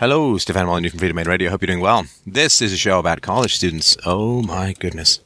[0.00, 1.50] Hello, Stefan Molyneux from Freedomain Radio.
[1.50, 2.06] Hope you're doing well.
[2.24, 3.96] This is a show about college students.
[4.06, 5.18] Oh my goodness.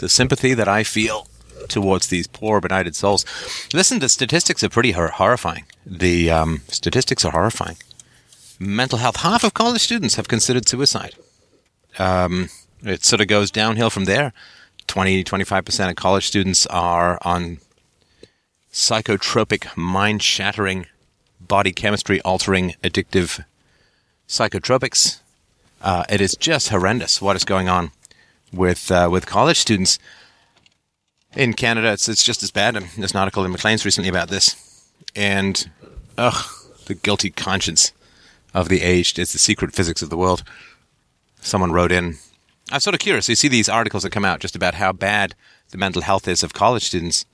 [0.00, 1.28] The sympathy that I feel
[1.68, 3.24] towards these poor, benighted souls.
[3.72, 5.64] Listen, the statistics are pretty hor- horrifying.
[5.86, 7.78] The um, statistics are horrifying.
[8.58, 9.16] Mental health.
[9.16, 11.14] Half of college students have considered suicide.
[11.98, 12.50] Um,
[12.82, 14.34] it sort of goes downhill from there.
[14.88, 17.60] 20, 25% of college students are on
[18.70, 20.84] psychotropic, mind shattering,
[21.40, 23.42] body chemistry altering, addictive
[24.32, 25.20] psychotropics.
[25.82, 27.90] Uh, it is just horrendous what is going on
[28.52, 29.98] with uh, with college students
[31.36, 31.92] in Canada.
[31.92, 32.74] It's it's just as bad.
[32.96, 34.56] There's an article in Maclean's recently about this,
[35.14, 35.70] and
[36.16, 36.46] ugh,
[36.86, 37.92] the guilty conscience
[38.54, 40.42] of the aged is the secret physics of the world.
[41.40, 42.16] Someone wrote in.
[42.70, 43.28] I'm sort of curious.
[43.28, 45.34] You see these articles that come out just about how bad
[45.72, 47.26] the mental health is of college students,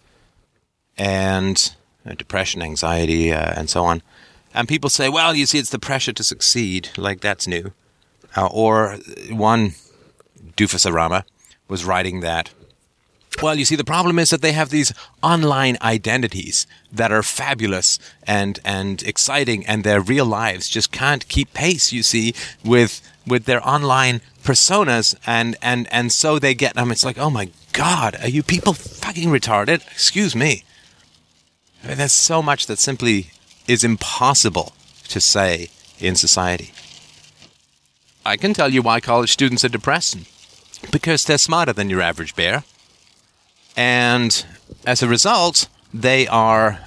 [0.97, 1.73] and
[2.05, 4.03] uh, depression, anxiety, uh, and so on.
[4.55, 6.91] And people say, well, you see, it's the pressure to succeed.
[6.97, 7.73] Like, that's new.
[8.37, 8.99] Uh, or
[9.31, 9.75] one
[10.57, 11.25] doofusarama
[11.69, 12.51] was writing that,
[13.43, 17.99] well, you see, the problem is that they have these online identities that are fabulous
[18.27, 23.45] and, and exciting, and their real lives just can't keep pace, you see, with, with
[23.45, 25.15] their online personas.
[25.25, 26.91] And, and, and so they get them.
[26.91, 29.87] It's like, oh my God, are you people fucking retarded?
[29.93, 30.65] Excuse me.
[31.85, 33.31] I mean, there's so much that simply
[33.69, 34.73] is impossible
[35.09, 35.69] to say
[36.01, 36.73] in society.
[38.27, 40.19] I can tell you why college students are depressed.
[40.91, 42.65] Because they're smarter than your average bear.
[43.77, 44.45] And
[44.87, 46.81] as a result, they are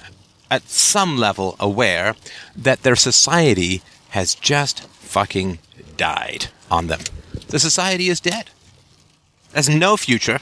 [0.50, 2.14] at some level aware
[2.54, 5.58] that their society has just fucking
[5.96, 7.00] died on them.
[7.48, 8.50] The society is dead.
[9.52, 10.40] There's no future.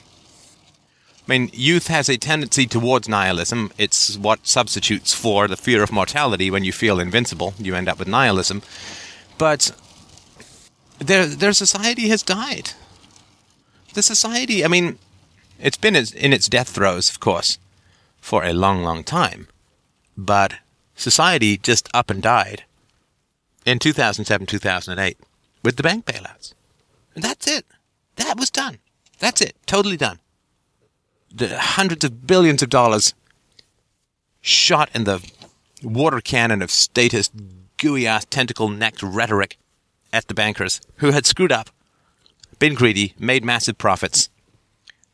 [1.31, 3.71] I mean, youth has a tendency towards nihilism.
[3.79, 7.55] It's what substitutes for the fear of mortality when you feel invincible.
[7.57, 8.63] You end up with nihilism.
[9.39, 9.71] But
[10.99, 12.73] their, their society has died.
[13.95, 14.99] The society, I mean,
[15.61, 17.59] it's been in its death throes, of course,
[18.21, 19.47] for a long, long time.
[20.17, 20.55] But
[20.97, 22.65] society just up and died
[23.65, 25.17] in 2007, 2008
[25.63, 26.55] with the bank bailouts.
[27.15, 27.67] And that's it.
[28.17, 28.79] That was done.
[29.21, 29.55] That's it.
[29.67, 30.19] Totally done
[31.39, 33.15] hundreds of billions of dollars
[34.41, 35.31] shot in the
[35.83, 37.33] water cannon of statist,
[37.77, 39.57] gooey ass, tentacle necked rhetoric
[40.13, 41.71] at the bankers who had screwed up,
[42.59, 44.29] been greedy, made massive profits.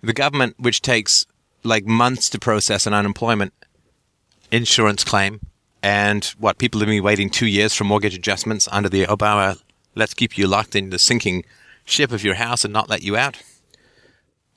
[0.03, 1.27] The government, which takes
[1.63, 3.53] like months to process an unemployment
[4.51, 5.41] insurance claim,
[5.83, 9.61] and what people have been waiting two years for mortgage adjustments under the Obama
[9.97, 11.45] let's keep you locked in the sinking
[11.85, 13.43] ship of your house and not let you out.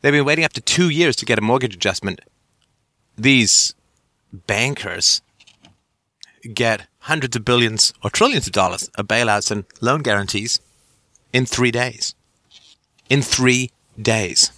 [0.01, 2.21] They've been waiting up to two years to get a mortgage adjustment.
[3.17, 3.75] These
[4.31, 5.21] bankers
[6.53, 10.59] get hundreds of billions or trillions of dollars of bailouts and loan guarantees
[11.33, 12.15] in three days.
[13.09, 13.71] In three
[14.01, 14.51] days.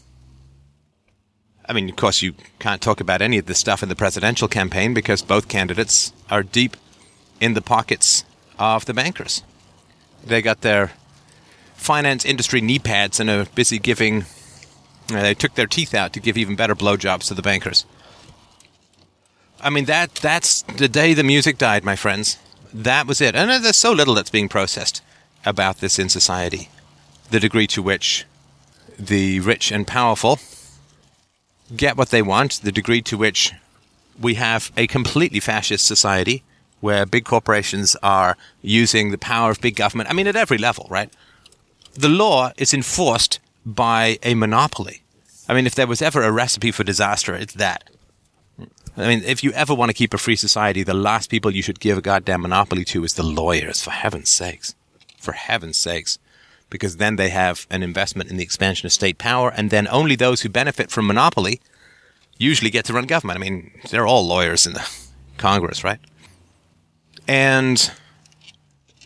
[1.67, 4.47] I mean, of course, you can't talk about any of this stuff in the presidential
[4.47, 6.75] campaign because both candidates are deep
[7.39, 8.25] in the pockets
[8.59, 9.41] of the bankers.
[10.23, 10.91] They got their
[11.75, 14.25] finance industry knee pads and are busy giving
[15.19, 17.85] they took their teeth out to give even better blowjobs to the bankers.
[19.59, 22.37] I mean that that's the day the music died, my friends.
[22.73, 23.35] That was it.
[23.35, 25.01] And uh, there's so little that's being processed
[25.45, 26.69] about this in society.
[27.29, 28.25] The degree to which
[28.97, 30.39] the rich and powerful
[31.75, 33.53] get what they want, the degree to which
[34.19, 36.43] we have a completely fascist society
[36.79, 40.09] where big corporations are using the power of big government.
[40.09, 41.11] I mean, at every level, right?
[41.93, 45.03] The law is enforced by a monopoly.
[45.47, 47.89] I mean, if there was ever a recipe for disaster, it's that.
[48.97, 51.61] I mean, if you ever want to keep a free society, the last people you
[51.61, 54.75] should give a goddamn monopoly to is the lawyers, for heaven's sakes.
[55.17, 56.19] For heaven's sakes.
[56.69, 60.15] Because then they have an investment in the expansion of state power, and then only
[60.15, 61.61] those who benefit from monopoly
[62.37, 63.37] usually get to run government.
[63.37, 64.89] I mean, they're all lawyers in the
[65.37, 65.99] Congress, right?
[67.27, 67.91] And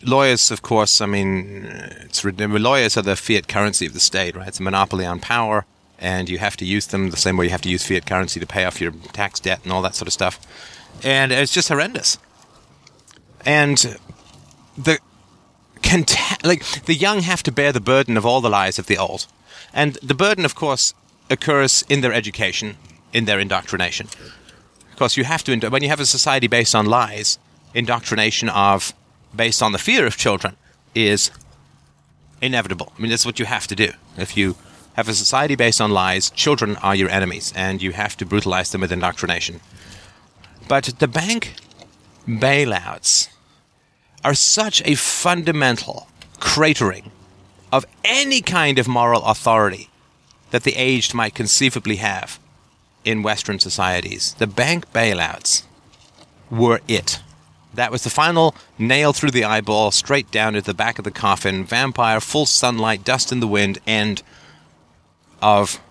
[0.06, 1.66] lawyers, of course, I mean,
[2.02, 4.48] it's lawyers are the fiat currency of the state, right?
[4.48, 5.66] It's a monopoly on power,
[6.00, 8.40] and you have to use them the same way you have to use fiat currency
[8.40, 10.40] to pay off your tax debt and all that sort of stuff.
[11.04, 12.18] And it's just horrendous.
[13.46, 13.98] And
[14.78, 15.00] the
[15.84, 18.98] cont- like the young have to bear the burden of all the lies of the
[18.98, 19.28] old,
[19.74, 20.94] and the burden, of course,
[21.30, 22.78] occurs in their education,
[23.14, 24.08] in their indoctrination.
[24.92, 27.38] Of course, you have to when you have a society based on lies,
[27.74, 28.94] indoctrination of
[29.36, 30.56] based on the fear of children
[30.94, 31.32] is
[32.42, 32.94] inevitable.
[32.98, 33.92] I mean, that's what you have to do.
[34.18, 34.56] If you
[34.94, 38.72] have a society based on lies, children are your enemies, and you have to brutalize
[38.72, 39.60] them with indoctrination.
[40.68, 41.56] But the bank
[42.28, 43.30] bailouts,
[44.26, 46.08] are such a fundamental
[46.40, 47.12] cratering
[47.72, 49.90] of any kind of moral authority
[50.50, 52.40] that the aged might conceivably have
[53.04, 54.34] in Western societies.
[54.40, 55.64] The bank bailouts
[56.50, 57.20] were it.
[57.76, 61.12] That was the final nail through the eyeball, straight down to the back of the
[61.12, 64.24] coffin, vampire, full sunlight, dust in the wind, end
[65.42, 65.82] of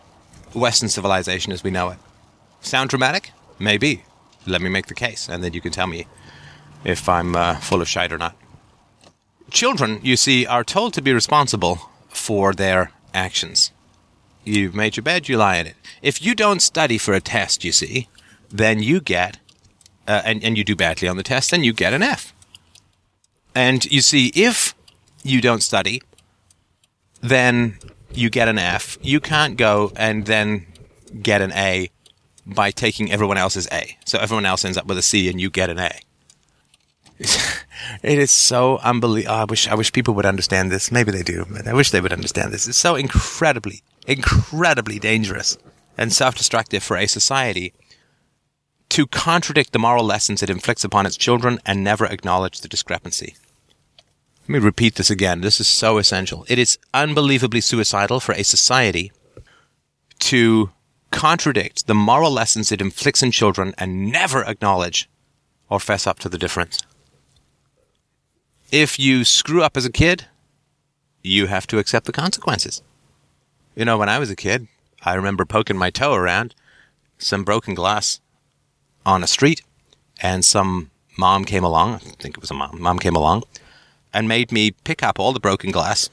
[0.55, 1.99] Western civilization as we know it.
[2.63, 3.33] Sound dramatic?
[3.59, 4.05] Maybe.
[4.47, 6.07] Let me make the case, and then you can tell me
[6.85, 8.35] if I'm uh, full of shite or not.
[9.51, 13.73] Children, you see, are told to be responsible for their actions.
[14.43, 15.77] You've made your bed, you lie in it.
[16.01, 18.09] If you don't study for a test, you see,
[18.51, 19.39] then you get
[20.07, 22.35] uh, and, and you do badly on the test, then you get an F.
[23.55, 24.75] And you see, if
[25.23, 26.03] you don't study,
[27.21, 27.79] then
[28.13, 28.99] you get an F.
[29.03, 30.67] You can't go and then
[31.23, 31.91] get an A
[32.47, 33.97] by taking everyone else's A.
[34.05, 35.91] So everyone else ends up with a C and you get an A.
[37.19, 39.35] it is so unbelievable.
[39.35, 40.91] Oh, I wish I wish people would understand this.
[40.91, 42.67] Maybe they do, but I wish they would understand this.
[42.67, 45.57] It's so incredibly, incredibly dangerous
[45.97, 47.73] and self-destructive for a society
[48.95, 53.35] to contradict the moral lessons it inflicts upon its children and never acknowledge the discrepancy.
[54.43, 55.41] Let me repeat this again.
[55.41, 56.47] This is so essential.
[56.49, 59.11] It is unbelievably suicidal for a society
[60.21, 60.71] to
[61.11, 65.11] contradict the moral lessons it inflicts in children and never acknowledge
[65.69, 66.79] or fess up to the difference.
[68.71, 70.27] If you screw up as a kid,
[71.21, 72.81] you have to accept the consequences.
[73.75, 74.69] You know, when I was a kid,
[75.03, 76.55] I remember poking my toe around
[77.19, 78.21] some broken glass
[79.07, 79.63] on a street,
[80.21, 81.95] and some mom came along.
[81.95, 82.81] I think it was a mom.
[82.81, 83.45] Mom came along
[84.13, 86.09] and made me pick up all the broken glass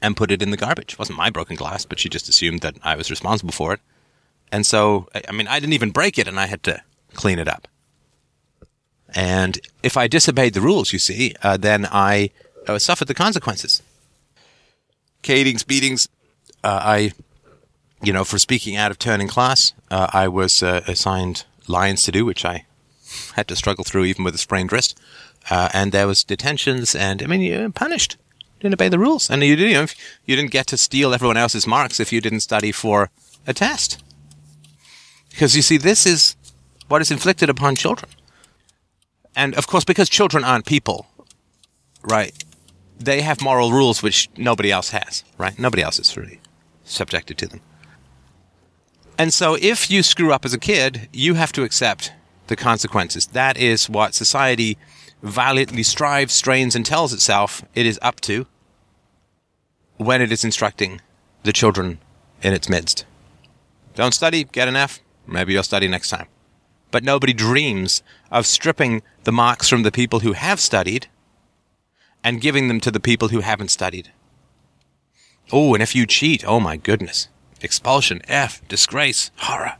[0.00, 0.92] and put it in the garbage.
[0.94, 3.80] It wasn't my broken glass, but she just assumed that I was responsible for it.
[4.50, 6.82] And so, I mean, I didn't even break it, and I had to
[7.14, 7.68] clean it up.
[9.14, 12.30] And if I disobeyed the rules, you see, uh, then I
[12.66, 13.82] uh, suffered the consequences.
[15.22, 16.08] Catings, beatings.
[16.62, 17.12] Uh, I,
[18.02, 22.02] you know, for speaking out of turn in class, uh, I was uh, assigned lines
[22.02, 22.66] to do, which I
[23.34, 24.98] had to struggle through even with a sprained wrist.
[25.50, 28.16] Uh, and there was detentions, and I mean, you're punished.
[28.40, 29.70] You didn't obey the rules, and you didn't.
[29.70, 29.86] You, know,
[30.26, 33.10] you didn't get to steal everyone else's marks if you didn't study for
[33.46, 34.02] a test.
[35.30, 36.36] Because you see, this is
[36.88, 38.10] what is inflicted upon children,
[39.36, 41.06] and of course, because children aren't people,
[42.02, 42.34] right?
[42.98, 45.56] They have moral rules which nobody else has, right?
[45.58, 46.40] Nobody else is really
[46.84, 47.60] subjected to them.
[49.18, 52.12] And so if you screw up as a kid, you have to accept
[52.46, 53.26] the consequences.
[53.26, 54.78] That is what society
[55.24, 58.46] valiantly strives, strains, and tells itself it is up to
[59.96, 61.00] when it is instructing
[61.42, 61.98] the children
[62.42, 63.04] in its midst.
[63.96, 65.00] Don't study, get an F.
[65.26, 66.28] Maybe you'll study next time.
[66.92, 71.08] But nobody dreams of stripping the marks from the people who have studied
[72.22, 74.12] and giving them to the people who haven't studied.
[75.50, 77.28] Oh, and if you cheat, oh my goodness
[77.60, 79.74] expulsion, F, disgrace, horror.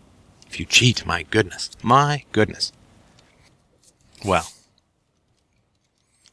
[0.46, 2.72] If you cheat, my goodness, my goodness.
[4.25, 4.48] Well,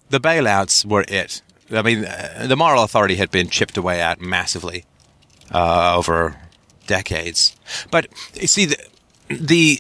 [0.10, 1.42] the bailouts were it.
[1.72, 4.86] I mean, uh, the moral authority had been chipped away at massively
[5.52, 6.38] uh, over
[6.88, 7.56] decades.
[7.92, 8.78] But you see, the,
[9.30, 9.80] the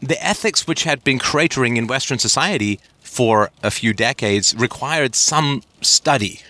[0.00, 5.62] the ethics which had been cratering in Western society for a few decades required some
[5.80, 6.40] study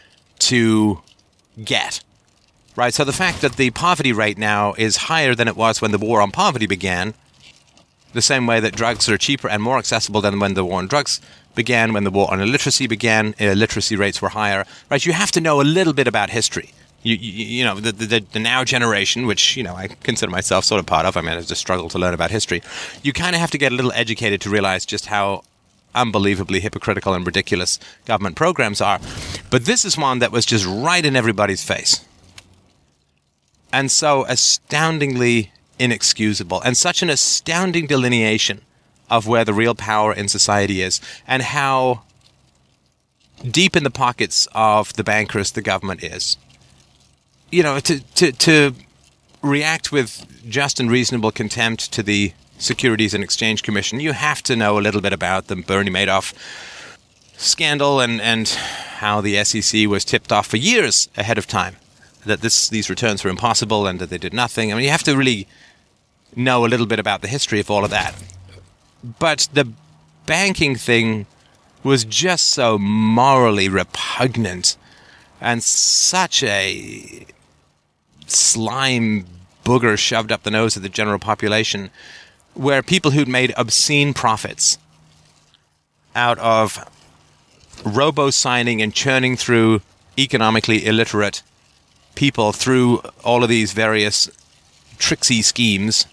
[0.40, 1.00] to
[1.64, 2.02] get
[2.76, 2.94] right?
[2.94, 5.98] So the fact that the poverty rate now is higher than it was when the
[5.98, 7.14] war on poverty began,
[8.12, 10.86] the same way that drugs are cheaper and more accessible than when the war on
[10.86, 11.20] drugs
[11.54, 15.04] began, when the war on illiteracy began, uh, illiteracy rates were higher, right?
[15.04, 16.72] You have to know a little bit about history.
[17.02, 20.64] You, you, you know, the, the, the, now generation, which, you know, I consider myself
[20.64, 22.62] sort of part of, I mean, I just struggle to learn about history.
[23.02, 25.44] You kind of have to get a little educated to realize just how
[25.94, 28.98] unbelievably hypocritical and ridiculous government programs are.
[29.50, 32.04] But this is one that was just right in everybody's face
[33.72, 38.62] and so astoundingly inexcusable, and such an astounding delineation
[39.10, 42.02] of where the real power in society is, and how
[43.50, 46.36] deep in the pockets of the bankers the government is.
[47.50, 48.74] You know, to, to, to
[49.42, 54.56] react with just and reasonable contempt to the Securities and Exchange Commission, you have to
[54.56, 56.32] know a little bit about the Bernie Madoff
[57.36, 61.76] scandal and, and how the SEC was tipped off for years ahead of time
[62.26, 64.72] that this these returns were impossible and that they did nothing.
[64.72, 65.46] I mean, you have to really
[66.34, 68.14] know a little bit about the history of all of that.
[69.18, 69.72] But the
[70.26, 71.26] banking thing
[71.82, 74.76] was just so morally repugnant
[75.40, 77.26] and such a
[78.26, 79.26] slime
[79.64, 81.90] booger shoved up the nose of the general population
[82.54, 84.78] where people who'd made obscene profits
[86.14, 86.88] out of
[87.84, 89.80] robo signing and churning through
[90.18, 91.42] economically illiterate
[92.16, 94.28] people through all of these various
[94.98, 96.06] tricksy schemes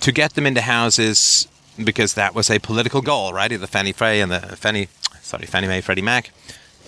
[0.00, 1.48] to get them into houses
[1.82, 3.48] because that was a political goal, right?
[3.48, 4.88] The Fannie Frey and the Fannie,
[5.20, 6.30] sorry, Fannie Mae, Freddie Mac,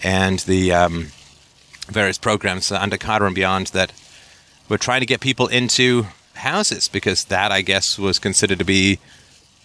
[0.02, 1.08] and the um,
[1.88, 3.92] various programs under Carter and beyond that
[4.68, 8.98] were trying to get people into houses because that, I guess, was considered to be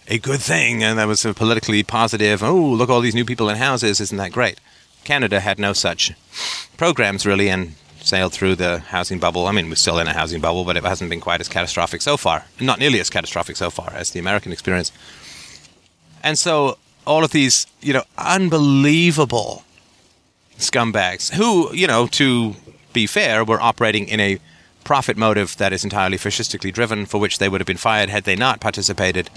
[0.08, 2.42] a good thing and that was politically positive.
[2.42, 4.60] Oh, look, all these new people in houses, isn't that great?
[5.04, 6.12] Canada had no such
[6.76, 9.46] programs really and sailed through the housing bubble.
[9.46, 12.02] I mean, we're still in a housing bubble, but it hasn't been quite as catastrophic
[12.02, 12.44] so far.
[12.60, 14.92] Not nearly as catastrophic so far as the American experience.
[16.22, 19.64] And so all of these, you know, unbelievable
[20.58, 22.54] scumbags who, you know, to
[22.92, 24.38] be fair, were operating in a
[24.84, 28.24] profit motive that is entirely fascistically driven, for which they would have been fired had
[28.24, 29.30] they not participated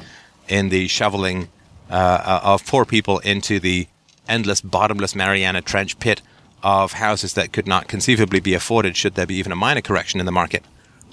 [0.48, 1.48] in the shoveling
[1.90, 3.88] uh, of poor people into the
[4.28, 6.22] endless, bottomless Mariana Trench pit
[6.64, 10.20] of houses that could not conceivably be afforded should there be even a minor correction
[10.20, 10.64] in the market,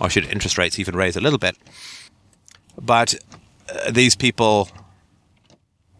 [0.00, 1.56] or should interest rates even raise a little bit.
[2.80, 3.14] But
[3.68, 4.68] uh, these people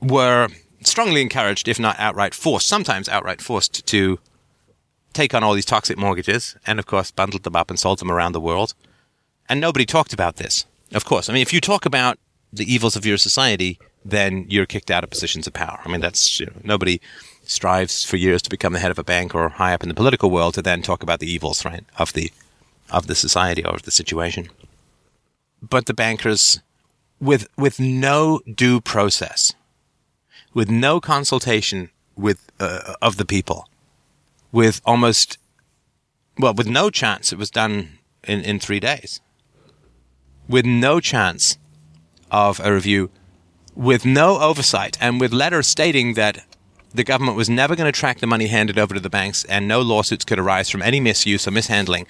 [0.00, 0.48] were
[0.82, 4.18] strongly encouraged, if not outright forced, sometimes outright forced to
[5.12, 8.10] take on all these toxic mortgages, and of course bundled them up and sold them
[8.10, 8.74] around the world.
[9.48, 10.66] And nobody talked about this.
[10.92, 12.18] Of course, I mean, if you talk about
[12.52, 15.80] the evils of your society, then you're kicked out of positions of power.
[15.84, 17.00] I mean, that's you know, nobody
[17.46, 19.94] strives for years to become the head of a bank or high up in the
[19.94, 22.32] political world to then talk about the evils, right, of the
[22.90, 24.48] of the society or of the situation.
[25.62, 26.60] But the bankers,
[27.20, 29.54] with with no due process,
[30.52, 33.68] with no consultation with uh, of the people,
[34.52, 35.38] with almost
[36.38, 39.20] well, with no chance it was done in, in three days,
[40.48, 41.58] with no chance
[42.30, 43.10] of a review,
[43.74, 46.44] with no oversight, and with letters stating that
[46.94, 49.66] the government was never going to track the money handed over to the banks and
[49.66, 52.06] no lawsuits could arise from any misuse or mishandling.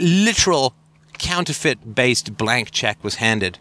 [0.00, 0.74] Literal
[1.18, 3.58] counterfeit based blank check was handed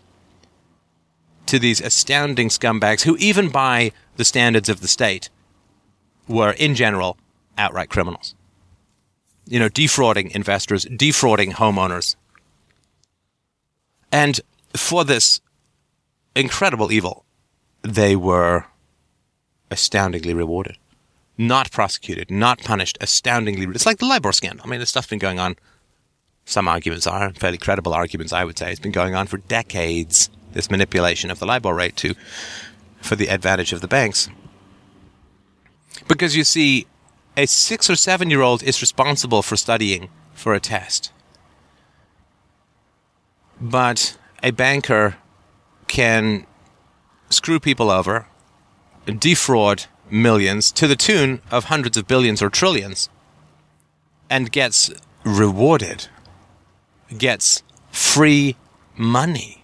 [1.47, 5.29] to these astounding scumbags who, even by the standards of the state,
[6.27, 7.17] were in general
[7.57, 8.35] outright criminals.
[9.47, 12.15] You know, defrauding investors, defrauding homeowners.
[14.11, 14.39] And
[14.75, 15.41] for this
[16.35, 17.25] incredible evil,
[17.81, 18.65] they were
[19.71, 20.77] astoundingly rewarded.
[21.37, 23.65] Not prosecuted, not punished, astoundingly.
[23.73, 24.65] It's like the LIBOR scandal.
[24.65, 25.55] I mean, this stuff's been going on.
[26.45, 28.69] Some arguments are fairly credible arguments, I would say.
[28.69, 30.29] It's been going on for decades.
[30.51, 32.13] This manipulation of the LIBOR rate to
[33.01, 34.29] for the advantage of the banks.
[36.07, 36.87] Because you see,
[37.37, 41.11] a six or seven year old is responsible for studying for a test.
[43.59, 45.15] But a banker
[45.87, 46.45] can
[47.29, 48.27] screw people over
[49.19, 53.09] defraud millions to the tune of hundreds of billions or trillions
[54.29, 54.91] and gets
[55.23, 56.07] rewarded,
[57.17, 58.55] gets free
[58.95, 59.63] money.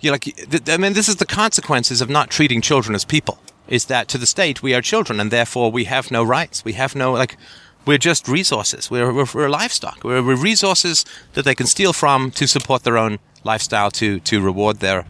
[0.00, 3.38] You're like, I mean, this is the consequences of not treating children as people.
[3.66, 6.64] Is that to the state we are children and therefore we have no rights.
[6.64, 7.38] We have no like,
[7.86, 8.90] we're just resources.
[8.90, 10.04] We're we're, we're livestock.
[10.04, 14.40] We're, we're resources that they can steal from to support their own lifestyle, to to
[14.40, 15.06] reward their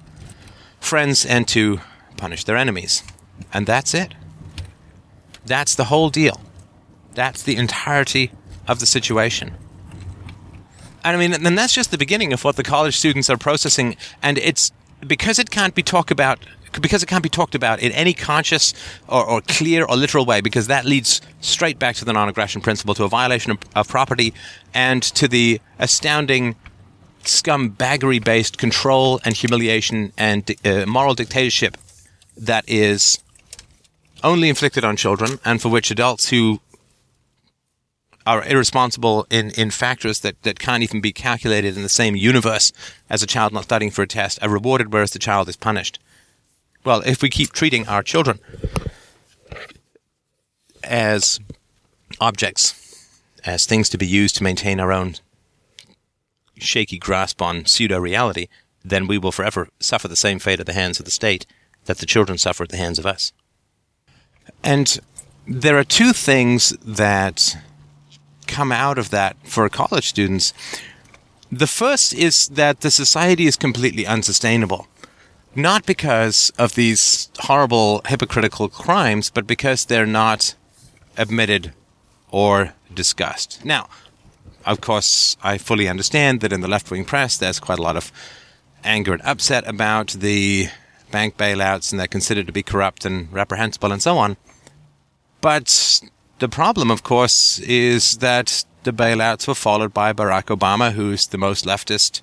[0.81, 1.81] friends, and to
[2.16, 3.02] punish their enemies.
[3.52, 4.14] And that's it.
[5.47, 6.40] That's the whole deal.
[7.14, 8.33] That's the entirety
[8.66, 9.54] of the situation.
[11.04, 13.97] And I mean, and that's just the beginning of what the college students are processing.
[14.23, 14.73] And it's
[15.06, 16.38] because it can't be talked about,
[16.80, 18.73] because it can't be talked about in any conscious
[19.06, 22.62] or, or clear or literal way, because that leads straight back to the non aggression
[22.62, 24.33] principle, to a violation of, of property,
[24.73, 26.56] and to the astounding
[27.25, 31.76] scumbaggery based control and humiliation and uh, moral dictatorship
[32.37, 33.19] that is
[34.23, 36.61] only inflicted on children and for which adults who
[38.26, 42.73] are irresponsible in, in factors that, that can't even be calculated in the same universe
[43.11, 45.99] as a child not studying for a test are rewarded whereas the child is punished.
[46.85, 48.38] Well, if we keep treating our children
[50.83, 51.38] as
[52.21, 52.81] objects,
[53.45, 55.17] as things to be used to maintain our own
[56.57, 58.49] shaky grasp on pseudo reality,
[58.83, 61.47] then we will forever suffer the same fate at the hands of the state
[61.85, 63.33] that the children suffer at the hands of us.
[64.62, 64.99] And
[65.47, 67.57] there are two things that
[68.47, 70.53] come out of that for college students.
[71.50, 74.87] The first is that the society is completely unsustainable.
[75.55, 80.55] Not because of these horrible hypocritical crimes, but because they're not
[81.17, 81.73] admitted
[82.31, 83.64] or discussed.
[83.64, 83.88] Now,
[84.67, 87.97] of course, I fully understand that in the left wing press there's quite a lot
[87.97, 88.11] of
[88.83, 90.69] anger and upset about the
[91.14, 94.37] bank bailouts and they're considered to be corrupt and reprehensible and so on.
[95.40, 96.00] But
[96.40, 101.38] the problem, of course, is that the bailouts were followed by Barack Obama, who's the
[101.38, 102.21] most leftist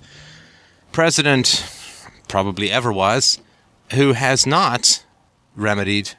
[0.92, 1.64] president
[2.28, 3.40] probably ever was,
[3.94, 5.06] who has not
[5.56, 6.10] remedied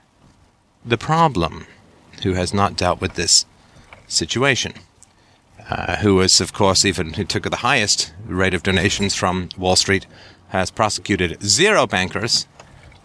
[0.84, 1.68] the problem,
[2.24, 3.46] who has not dealt with this
[4.08, 4.74] situation.
[5.70, 9.76] Uh, who was, of course, even who took the highest rate of donations from Wall
[9.76, 10.08] Street,
[10.50, 12.48] has prosecuted zero bankers,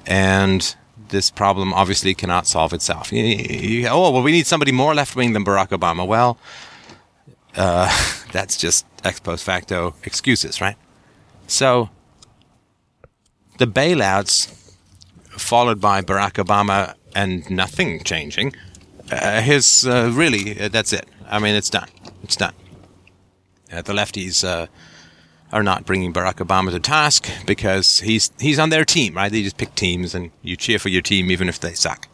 [0.09, 0.75] and
[1.11, 3.13] this problem obviously cannot solve itself.
[3.13, 6.07] You, you, oh, well, we need somebody more left wing than Barack Obama.
[6.07, 6.39] Well,
[7.55, 7.89] uh,
[8.33, 10.77] that's just ex post facto excuses, right?
[11.47, 11.91] So,
[13.59, 14.73] the bailouts,
[15.29, 18.55] followed by Barack Obama and nothing changing,
[19.13, 21.07] uh, his uh, really, uh, that's it.
[21.29, 21.89] I mean, it's done.
[22.23, 22.55] It's done.
[23.71, 24.67] Uh, the lefties uh,
[25.53, 29.33] are not bringing Barack Obama to task because he's he's on their team, right?
[29.33, 32.09] They just pick teams and you cheer for your team even if they suck.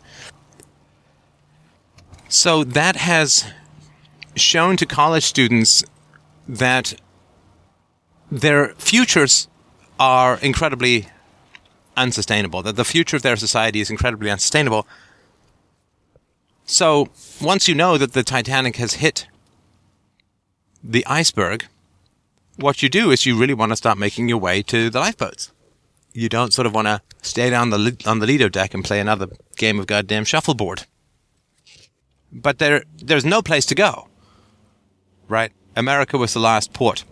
[2.29, 3.45] So that has
[4.37, 5.85] shown to college students
[6.49, 6.95] that
[8.31, 9.49] their futures
[9.99, 11.09] are incredibly
[11.97, 14.87] unsustainable, that the future of their society is incredibly unsustainable.
[16.65, 17.09] So
[17.41, 19.29] once you know that the Titanic has hit
[20.83, 21.67] the iceberg,
[22.57, 25.53] what you do is you really want to start making your way to the lifeboats.
[26.13, 29.01] You don't sort of want to stay down the on the Lido deck and play
[29.01, 30.87] another game of goddamn shuffleboard.
[32.33, 34.09] But there, there's no place to go.
[35.29, 35.53] Right?
[35.77, 37.05] America was the last port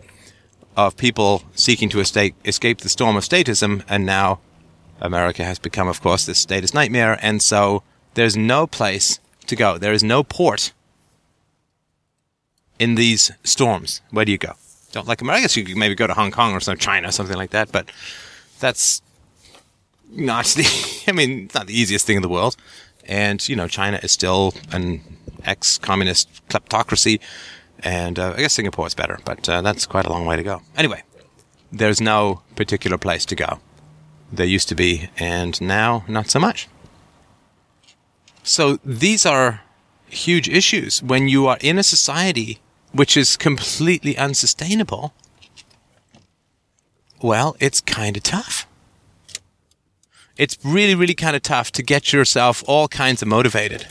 [0.75, 4.39] of people seeking to escape, escape the storm of statism, and now
[5.01, 7.83] America has become, of course, this status nightmare, and so
[8.13, 9.77] there's no place to go.
[9.77, 10.73] There is no port
[12.79, 14.01] in these storms.
[14.11, 14.53] Where do you go?
[14.93, 15.29] Don't like them.
[15.29, 17.49] I guess you could maybe go to Hong Kong or some China, or something like
[17.49, 17.71] that.
[17.71, 17.91] But
[18.59, 19.01] that's
[20.09, 21.03] not the.
[21.07, 22.55] I mean, not the easiest thing in the world.
[23.05, 25.01] And you know, China is still an
[25.43, 27.19] ex-communist kleptocracy,
[27.79, 30.43] and uh, I guess Singapore is better, but uh, that's quite a long way to
[30.43, 30.61] go.
[30.77, 31.03] Anyway,
[31.69, 33.59] there's no particular place to go.
[34.31, 36.69] There used to be, and now not so much.
[38.43, 39.61] So these are
[40.07, 42.59] huge issues when you are in a society
[42.93, 45.13] which is completely unsustainable,
[47.21, 48.67] well, it's kind of tough.
[50.37, 53.87] It's really, really kind of tough to get yourself all kinds of motivated.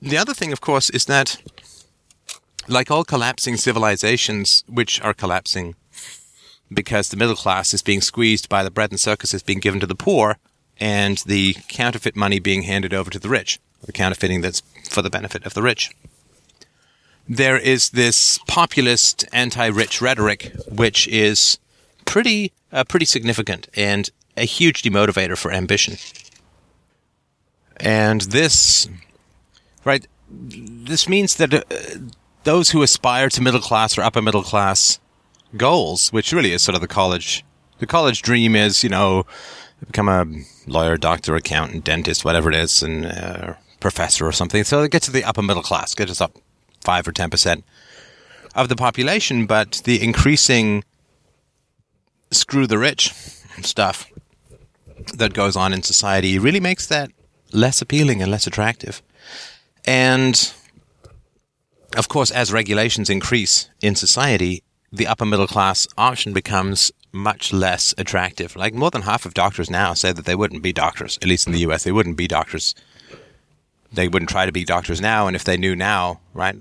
[0.00, 1.36] The other thing, of course, is that,
[2.68, 5.74] like all collapsing civilizations, which are collapsing
[6.72, 9.86] because the middle class is being squeezed by the bread and circuses being given to
[9.86, 10.38] the poor
[10.80, 15.10] and the counterfeit money being handed over to the rich, the counterfeiting that's for the
[15.10, 15.90] benefit of the rich
[17.28, 21.58] there is this populist anti-rich rhetoric, which is
[22.04, 25.96] pretty uh, pretty significant and a huge demotivator for ambition.
[27.76, 28.88] And this,
[29.84, 31.62] right, this means that uh,
[32.44, 35.00] those who aspire to middle class or upper middle class
[35.56, 37.44] goals, which really is sort of the college,
[37.78, 39.26] the college dream is, you know,
[39.86, 40.26] become a
[40.66, 44.64] lawyer, doctor, accountant, dentist, whatever it is, and uh, professor or something.
[44.64, 46.38] So it gets to the upper middle class, get us up
[46.82, 47.64] five or ten percent
[48.54, 50.84] of the population, but the increasing
[52.30, 53.12] screw the rich
[53.62, 54.10] stuff
[55.14, 57.10] that goes on in society really makes that
[57.52, 59.02] less appealing and less attractive.
[59.84, 60.52] And
[61.96, 67.94] of course, as regulations increase in society, the upper middle class option becomes much less
[67.98, 68.56] attractive.
[68.56, 71.46] Like more than half of doctors now say that they wouldn't be doctors, at least
[71.46, 72.74] in the US, they wouldn't be doctors
[73.92, 75.26] they wouldn't try to be doctors now.
[75.26, 76.56] And if they knew now, right,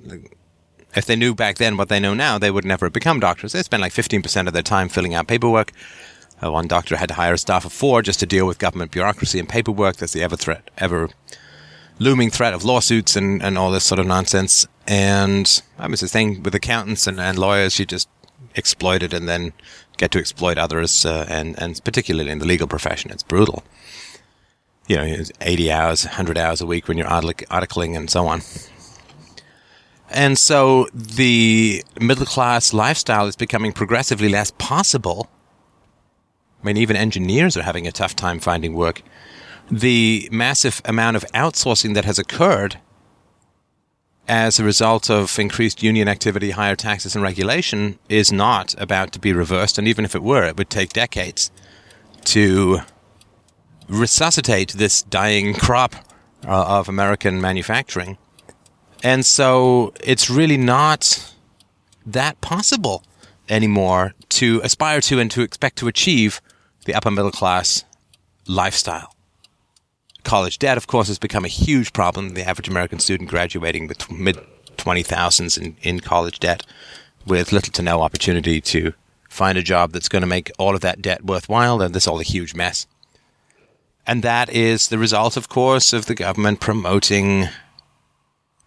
[0.96, 3.54] if they knew back then what they know now, they would never become doctors.
[3.54, 5.72] They spend like 15% of their time filling out paperwork.
[6.44, 8.91] Uh, one doctor had to hire a staff of four just to deal with government
[8.91, 9.98] bureaucracy and paperwork.
[9.98, 11.10] There's the ever threat, ever
[12.00, 14.67] looming threat of lawsuits and, and all this sort of nonsense.
[14.88, 17.78] And I was the thing with accountants and, and lawyers.
[17.78, 18.10] You just
[18.56, 19.54] exploit it and then
[19.98, 23.63] get to exploit others, uh, and, and particularly in the legal profession, it's brutal
[24.91, 28.41] you know, 80 hours, 100 hours a week when you're articling and so on.
[30.10, 35.30] And so the middle class lifestyle is becoming progressively less possible.
[36.62, 39.01] I mean, even engineers are having a tough time finding work.
[39.71, 42.77] The massive amount of outsourcing that has occurred
[44.27, 49.19] as a result of increased union activity, higher taxes, and regulation is not about to
[49.19, 49.77] be reversed.
[49.77, 51.49] And even if it were, it would take decades
[52.25, 52.82] to
[53.91, 55.95] resuscitate this dying crop
[56.47, 58.17] uh, of American manufacturing.
[59.04, 61.34] And so it's really not
[62.06, 63.04] that possible
[63.49, 66.41] anymore to aspire to and to expect to achieve
[66.86, 67.84] the upper middle class
[68.47, 69.13] lifestyle.
[70.23, 72.30] college debt, of course, has become a huge problem.
[72.30, 74.38] The average American student graduating with mid
[74.77, 76.63] 20,000s in, in college debt
[77.25, 78.93] with little to no opportunity to
[79.30, 82.08] find a job that's going to make all of that debt worthwhile, then this is
[82.08, 82.88] all a huge mess.
[84.06, 87.48] And that is the result, of course, of the government promoting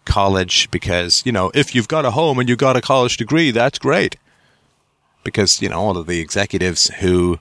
[0.05, 3.51] college because, you know, if you've got a home and you've got a college degree,
[3.51, 4.15] that's great.
[5.23, 7.39] Because, you know, all of the executives who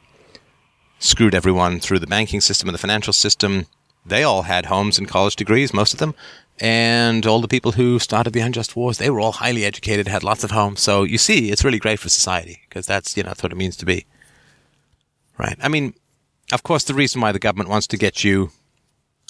[0.99, 3.67] screwed everyone through the banking system and the financial system,
[4.05, 6.15] they all had homes and college degrees, most of them.
[6.61, 10.23] And all the people who started the unjust wars, they were all highly educated, had
[10.23, 10.81] lots of homes.
[10.81, 13.57] So you see, it's really great for society because that's, you know, that's what it
[13.57, 14.07] means to be.
[15.37, 15.59] Right.
[15.61, 15.95] I mean,
[16.53, 18.51] of course, the reason why the government wants to get you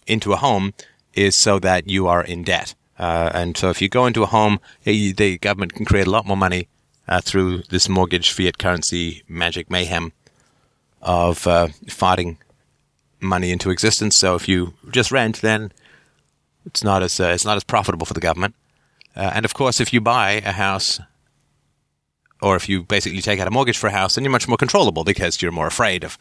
[0.07, 0.74] into a home
[1.14, 2.74] is so that you are in debt.
[2.98, 6.27] Uh, and so if you go into a home, the government can create a lot
[6.27, 6.68] more money
[7.09, 10.12] uh, through this mortgage fiat currency magic mayhem
[11.03, 12.38] of uh, fighting
[13.20, 14.16] money into existence.
[14.16, 15.72] So if you just rent, then
[16.66, 18.55] it's not as uh, it's not as profitable for the government.
[19.16, 21.00] Uh, and of course, if you buy a house,
[22.40, 24.57] or if you basically take out a mortgage for a house, then you're much more
[24.57, 26.18] controllable because you're more afraid of.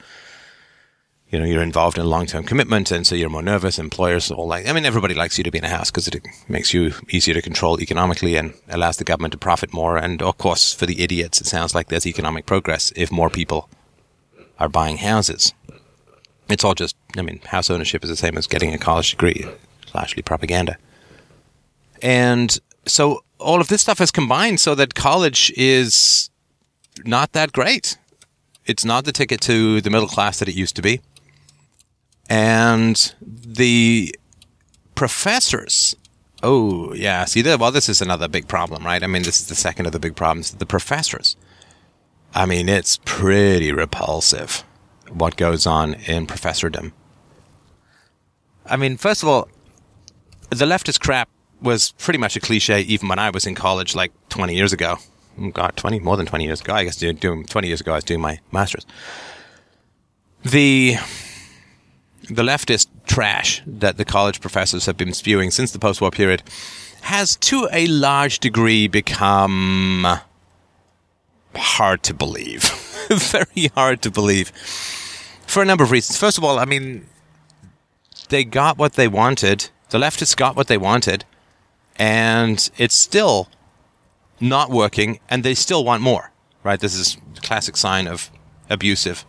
[1.33, 3.79] You know, you're involved in a long-term commitment, and so you're more nervous.
[3.79, 6.23] Employers all like, I mean, everybody likes you to be in a house because it
[6.47, 9.97] makes you easier to control economically and allows the government to profit more.
[9.97, 13.67] And of course, for the idiots, it sounds like there's economic progress if more people
[14.59, 15.55] are buying houses.
[16.49, 19.43] It's all just, I mean, house ownership is the same as getting a college degree
[19.95, 20.77] largely propaganda.
[22.03, 26.29] And so all of this stuff has combined so that college is
[27.05, 27.97] not that great.
[28.67, 31.01] It's not the ticket to the middle class that it used to be.
[32.29, 34.15] And the
[34.95, 35.95] professors,
[36.41, 39.03] oh, yeah, see, well, this is another big problem, right?
[39.03, 40.51] I mean, this is the second of the big problems.
[40.51, 41.36] The professors.
[42.33, 44.63] I mean, it's pretty repulsive
[45.09, 46.91] what goes on in professordom.
[48.65, 49.47] I mean, first of all,
[50.49, 51.29] the leftist crap
[51.62, 54.97] was pretty much a cliche even when I was in college, like 20 years ago.
[55.39, 56.73] Oh, God, 20, more than 20 years ago.
[56.73, 58.86] I guess doing 20 years ago, I was doing my master's.
[60.43, 60.97] The,
[62.29, 66.43] the leftist trash that the college professors have been spewing since the post war period
[67.01, 70.07] has to a large degree become
[71.55, 72.63] hard to believe.
[73.09, 74.49] Very hard to believe.
[75.45, 76.17] For a number of reasons.
[76.17, 77.05] First of all, I mean,
[78.29, 81.23] they got what they wanted the leftists got what they wanted,
[81.97, 83.47] and it's still
[84.39, 86.31] not working, and they still want more.
[86.63, 86.79] Right?
[86.79, 88.31] This is classic sign of
[88.71, 89.23] abusive,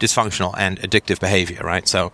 [0.00, 1.60] dysfunctional, and addictive behavior.
[1.62, 1.86] Right?
[1.86, 2.12] So,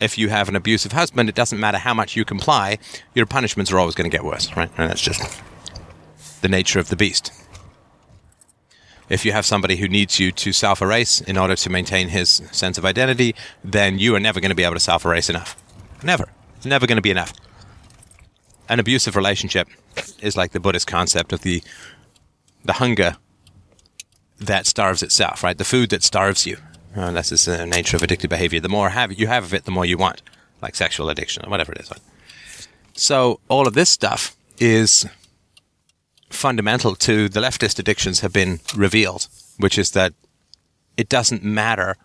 [0.00, 2.78] if you have an abusive husband, it doesn't matter how much you comply,
[3.14, 4.54] your punishments are always going to get worse.
[4.56, 4.70] Right?
[4.76, 5.40] And that's just
[6.40, 7.32] the nature of the beast.
[9.08, 12.42] If you have somebody who needs you to self erase in order to maintain his
[12.50, 15.56] sense of identity, then you are never going to be able to self erase enough.
[16.02, 16.28] Never.
[16.56, 17.32] It's never going to be enough.
[18.68, 19.68] An abusive relationship
[20.20, 21.62] is like the Buddhist concept of the
[22.64, 23.16] the hunger
[24.38, 25.56] that starves itself, right?
[25.56, 26.58] The food that starves you.
[26.96, 28.58] Uh, it's the nature of addictive behavior.
[28.58, 30.22] The more have you have of it, the more you want,
[30.62, 31.92] like sexual addiction or whatever it is.
[32.94, 35.06] So all of this stuff is
[36.30, 39.28] fundamental to the leftist addictions have been revealed,
[39.58, 40.14] which is that
[40.96, 41.96] it doesn't matter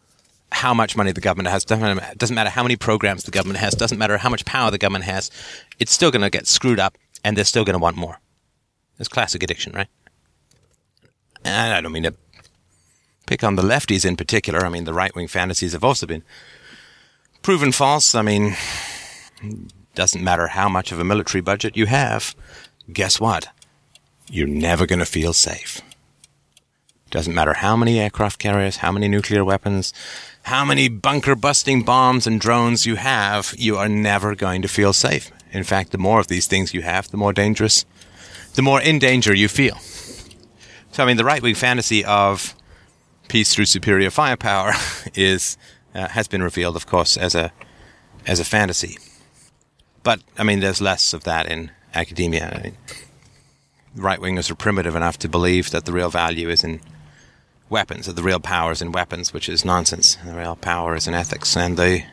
[0.51, 3.73] how much money the government has, doesn't, doesn't matter how many programs the government has,
[3.73, 5.32] doesn't matter how much power the government has,
[5.80, 8.19] it's still going to get screwed up and they're still going to want more.
[8.99, 9.88] It's classic addiction, right?
[11.45, 12.13] And I don't mean to
[13.32, 14.65] pick on the lefties in particular.
[14.65, 16.24] I mean, the right wing fantasies have also been
[17.41, 18.13] proven false.
[18.13, 18.58] I mean,
[19.96, 22.36] doesn't matter how much of a military budget you have.
[22.91, 23.48] Guess what?
[24.30, 25.80] You're never going to feel safe.
[27.10, 29.94] Doesn't matter how many aircraft carriers, how many nuclear weapons,
[30.44, 34.91] how many bunker busting bombs and drones you have, you are never going to feel
[34.91, 35.32] safe.
[35.54, 37.86] In fact, the more of these things you have, the more dangerous,
[38.56, 39.78] the more in danger you feel.
[40.91, 42.56] So, I mean, the right wing fantasy of
[43.32, 44.74] peace through superior firepower
[45.15, 45.58] is
[45.96, 47.50] uh, has been revealed, of course, as a
[48.28, 48.98] as a fantasy.
[50.04, 52.52] But I mean, there's less of that in academia.
[52.54, 52.78] I mean,
[53.96, 56.82] right wingers are primitive enough to believe that the real value is in
[57.70, 60.15] weapons, that the real power is in weapons, which is nonsense.
[60.26, 62.04] The real power is in ethics, and the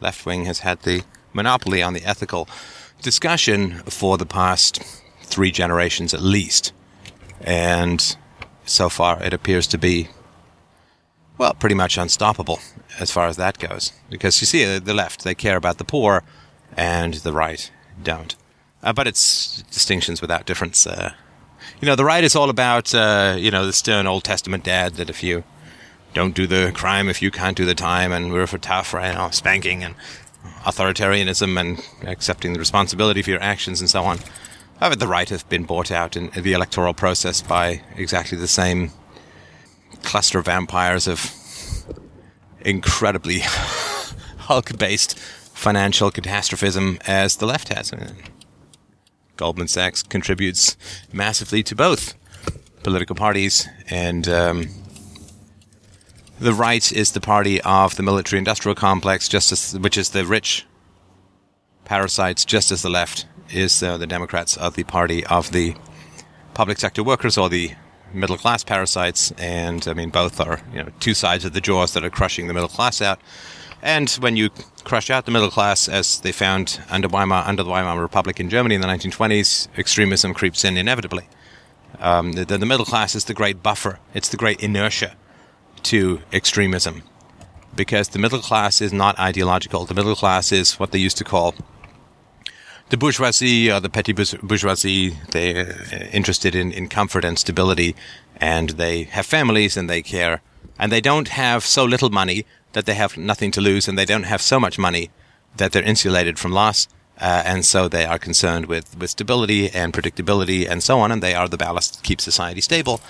[0.00, 1.02] left wing has had the
[1.32, 2.48] monopoly on the ethical
[3.02, 4.80] discussion for the past
[5.24, 6.72] three generations at least.
[7.40, 8.16] And
[8.66, 10.08] so far, it appears to be,
[11.40, 12.60] well, pretty much unstoppable
[12.98, 13.94] as far as that goes.
[14.10, 16.22] Because you see, uh, the left, they care about the poor,
[16.76, 17.72] and the right
[18.02, 18.36] don't.
[18.82, 20.86] Uh, but it's distinctions without difference.
[20.86, 21.14] Uh,
[21.80, 24.96] you know, the right is all about, uh, you know, the stern Old Testament dad
[24.96, 25.42] that if you
[26.12, 29.14] don't do the crime, if you can't do the time, and we're for tough, right?
[29.14, 29.94] Know, spanking and
[30.64, 34.18] authoritarianism and accepting the responsibility for your actions and so on.
[34.78, 38.92] However, the right have been bought out in the electoral process by exactly the same
[40.02, 41.32] cluster of vampires of
[42.60, 43.40] incredibly
[44.38, 47.92] Hulk based financial catastrophism as the left has.
[49.36, 50.76] Goldman Sachs contributes
[51.12, 52.14] massively to both
[52.82, 54.68] political parties, and um,
[56.38, 60.24] the right is the party of the military industrial complex, just as, which is the
[60.24, 60.66] rich
[61.84, 65.74] parasites, just as the left is uh, the Democrats of the party of the
[66.54, 67.72] public sector workers or the
[68.12, 69.32] middle class parasites.
[69.32, 72.46] And I mean, both are you know two sides of the jaws that are crushing
[72.46, 73.20] the middle class out.
[73.82, 74.50] And when you
[74.84, 78.50] crush out the middle class, as they found under Weimar, under the Weimar Republic in
[78.50, 81.28] Germany in the 1920s, extremism creeps in inevitably.
[81.98, 83.98] Um, the, the middle class is the great buffer.
[84.14, 85.16] It's the great inertia
[85.84, 87.02] to extremism,
[87.74, 89.86] because the middle class is not ideological.
[89.86, 91.54] The middle class is what they used to call
[92.90, 95.16] the bourgeoisie or the petty bourgeoisie.
[95.30, 97.94] They're uh, interested in, in comfort and stability,
[98.36, 100.42] and they have families and they care,
[100.78, 104.04] and they don't have so little money that they have nothing to lose, and they
[104.04, 105.10] don't have so much money
[105.56, 106.88] that they're insulated from loss.
[107.20, 111.22] Uh, and so they are concerned with, with stability and predictability and so on, and
[111.22, 113.00] they are the ballast that keeps society stable.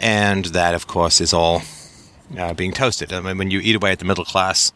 [0.00, 1.62] And that, of course, is all
[2.38, 3.12] uh, being toasted.
[3.12, 4.72] I mean, when you eat away at the middle class,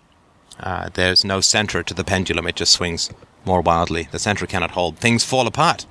[0.61, 3.11] uh, there's no center to the pendulum, it just swings
[3.45, 4.09] more wildly.
[4.11, 4.99] The center cannot hold.
[4.99, 5.87] Things fall apart,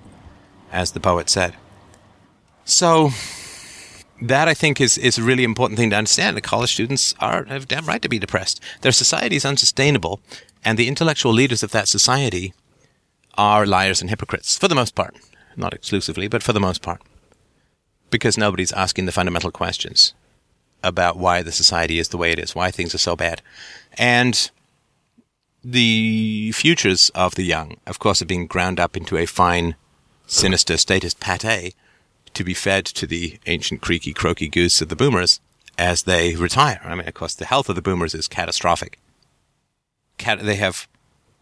[0.71, 1.55] as the poet said.
[2.65, 3.11] So,
[4.21, 6.37] that I think is, is a really important thing to understand.
[6.37, 8.61] The college students are have damn right to be depressed.
[8.81, 10.21] Their society is unsustainable,
[10.63, 12.53] and the intellectual leaders of that society
[13.37, 15.15] are liars and hypocrites for the most part,
[15.55, 17.01] not exclusively, but for the most part,
[18.09, 20.13] because nobody's asking the fundamental questions
[20.83, 23.41] about why the society is the way it is, why things are so bad,
[23.97, 24.51] and
[25.63, 29.75] the futures of the young, of course, are being ground up into a fine,
[30.25, 31.75] sinister statist pate
[32.33, 35.39] to be fed to the ancient creaky croaky goose of the boomers
[35.77, 36.81] as they retire.
[36.83, 38.99] I mean, of course, the health of the boomers is catastrophic.
[40.17, 40.87] Cat- they have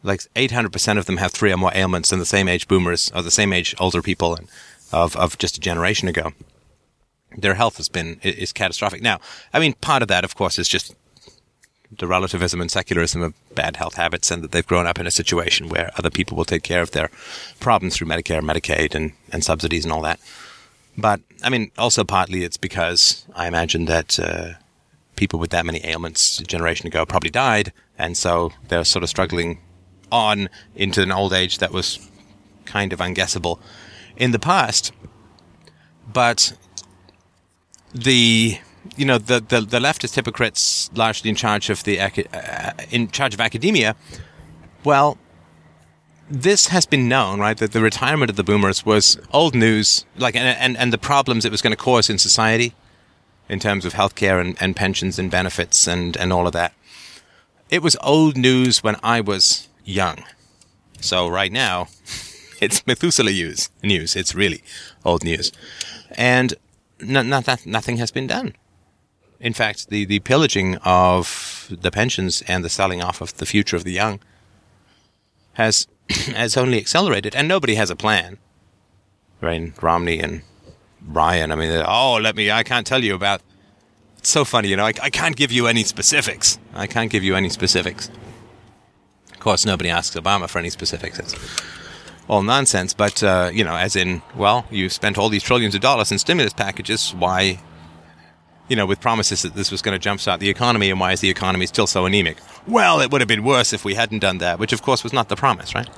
[0.04, 3.22] like 800% of them have three or more ailments than the same age boomers or
[3.22, 4.38] the same age older people
[4.92, 6.32] of, of just a generation ago.
[7.38, 9.02] Their health has been, is catastrophic.
[9.02, 9.20] Now,
[9.54, 10.96] I mean, part of that, of course, is just
[11.98, 15.12] the relativism and secularism of bad health habits and that they've grown up in a
[15.12, 17.10] situation where other people will take care of their
[17.60, 20.20] problems through Medicare, Medicaid, and, and subsidies and all that.
[20.98, 24.54] But I mean, also partly it's because I imagine that uh,
[25.16, 29.10] people with that many ailments a generation ago probably died, and so they're sort of
[29.10, 29.60] struggling
[30.12, 32.10] on into an old age that was
[32.66, 33.60] kind of unguessable
[34.16, 34.92] in the past.
[36.12, 36.54] But
[37.94, 38.60] the
[39.00, 43.34] you know the, the, the leftist hypocrites largely in charge of the uh, in charge
[43.34, 43.96] of academia.
[44.84, 45.18] Well,
[46.30, 47.58] this has been known, right?
[47.58, 51.44] That the retirement of the boomers was old news, like, and, and, and the problems
[51.44, 52.76] it was going to cause in society
[53.48, 56.74] in terms of healthcare and, and pensions and benefits and, and all of that.
[57.70, 60.24] It was old news when I was young.
[61.02, 61.88] So right now,
[62.62, 63.70] it's Methuselah news.
[63.82, 64.16] News.
[64.16, 64.62] It's really
[65.04, 65.52] old news,
[66.12, 66.54] and
[67.02, 68.54] no, not that nothing has been done.
[69.40, 73.76] In fact, the, the pillaging of the pensions and the selling off of the future
[73.76, 74.20] of the young
[75.54, 78.38] has has only accelerated, and nobody has a plan.
[79.42, 80.42] Right, Romney and
[81.08, 81.52] Ryan.
[81.52, 82.52] I mean, oh, let me.
[82.52, 83.42] I can't tell you about.
[84.18, 84.86] It's so funny, you know.
[84.86, 86.60] I, I can't give you any specifics.
[86.74, 88.10] I can't give you any specifics.
[89.32, 91.20] Of course, nobody asks Obama for any specifics.
[91.20, 91.36] It's
[92.28, 92.94] all nonsense.
[92.94, 96.20] But uh, you know, as in, well, you spent all these trillions of dollars in
[96.20, 97.12] stimulus packages.
[97.12, 97.60] Why
[98.70, 101.22] you know, with promises that this was going to jumpstart the economy, and why is
[101.22, 102.38] the economy still so anemic?
[102.68, 105.12] Well, it would have been worse if we hadn't done that, which of course was
[105.12, 105.90] not the promise, right?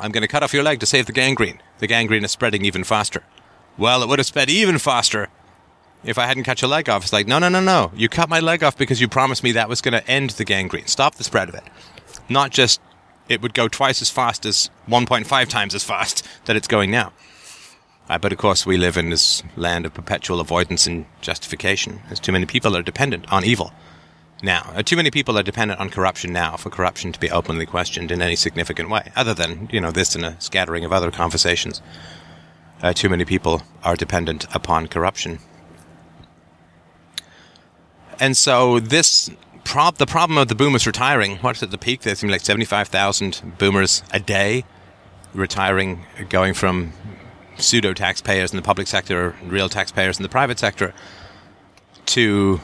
[0.00, 1.60] I'm going to cut off your leg to save the gangrene.
[1.78, 3.22] The gangrene is spreading even faster.
[3.76, 5.28] Well, it would have spread even faster
[6.04, 7.02] if I hadn't cut your leg off.
[7.02, 7.92] It's like, no, no, no, no.
[7.94, 10.44] You cut my leg off because you promised me that was going to end the
[10.44, 11.64] gangrene, stop the spread of it.
[12.28, 12.80] Not just
[13.28, 17.12] it would go twice as fast as 1.5 times as fast that it's going now.
[18.12, 22.20] Uh, but of course, we live in this land of perpetual avoidance and justification, as
[22.20, 23.72] too many people are dependent on evil.
[24.42, 27.64] Now, uh, too many people are dependent on corruption now for corruption to be openly
[27.64, 31.10] questioned in any significant way, other than, you know, this and a scattering of other
[31.10, 31.80] conversations.
[32.82, 35.38] Uh, too many people are dependent upon corruption.
[38.20, 39.30] And so this
[39.64, 42.02] prob- the problem of the boomers retiring, what's at the peak?
[42.02, 44.66] There seemed like 75,000 boomers a day
[45.32, 46.92] retiring, going from
[47.58, 50.94] pseudo taxpayers in the public sector, real taxpayers in the private sector,
[52.06, 52.60] to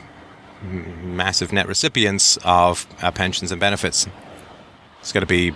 [0.62, 4.06] massive net recipients of uh, pensions and benefits.
[5.00, 5.50] It's going to be,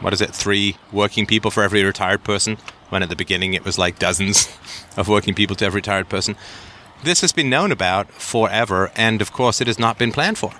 [0.00, 2.58] what is it, three working people for every retired person,
[2.90, 4.48] when at the beginning it was like dozens
[4.96, 6.36] of working people to every retired person.
[7.02, 10.52] This has been known about forever, and of course, it has not been planned for.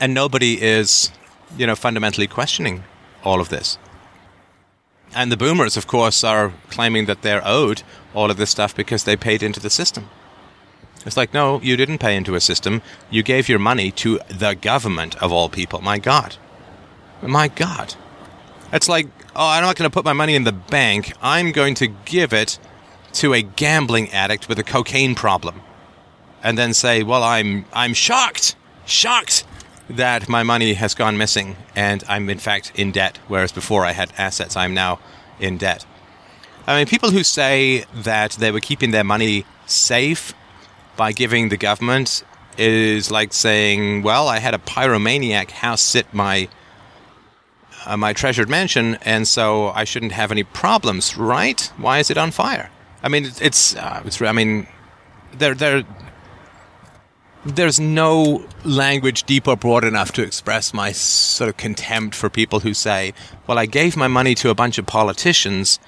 [0.00, 1.10] And nobody is,
[1.56, 2.84] you know, fundamentally questioning
[3.24, 3.78] all of this.
[5.14, 7.82] And the boomers, of course, are claiming that they're owed
[8.14, 10.08] all of this stuff because they paid into the system.
[11.06, 12.82] It's like, no, you didn't pay into a system.
[13.10, 15.80] You gave your money to the government of all people.
[15.80, 16.36] My God.
[17.22, 17.94] My God.
[18.72, 21.12] It's like, oh, I'm not going to put my money in the bank.
[21.22, 22.58] I'm going to give it
[23.14, 25.60] to a gambling addict with a cocaine problem.
[26.42, 29.44] And then say, well, I'm, I'm shocked, shocked
[29.88, 33.92] that my money has gone missing and I'm in fact in debt, whereas before I
[33.92, 34.98] had assets, I'm now
[35.38, 35.84] in debt.
[36.66, 40.34] I mean, people who say that they were keeping their money safe
[40.96, 42.24] by giving the government
[42.58, 46.48] is like saying, well, I had a pyromaniac house sit my
[47.84, 51.60] uh, my treasured mansion, and so I shouldn't have any problems, right?
[51.76, 52.70] Why is it on fire?
[53.02, 54.20] I mean, it's uh, it's.
[54.20, 54.66] I mean,
[55.38, 55.84] there there
[57.46, 62.60] there's no language deep or broad enough to express my sort of contempt for people
[62.60, 63.14] who say,
[63.46, 65.78] well, I gave my money to a bunch of politicians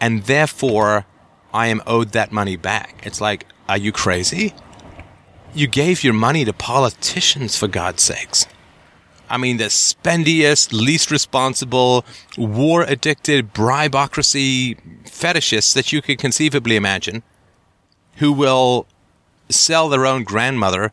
[0.00, 1.04] and therefore
[1.52, 3.00] I am owed that money back.
[3.04, 4.54] It's like, are you crazy?
[5.54, 8.46] You gave your money to politicians, for God's sakes.
[9.30, 12.04] I mean, the spendiest, least responsible,
[12.36, 17.22] war addicted, bribocracy fetishists that you could conceivably imagine
[18.16, 18.86] who will
[19.48, 20.92] sell their own grandmother